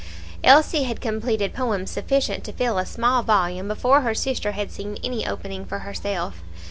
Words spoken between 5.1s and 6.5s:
opening for herself.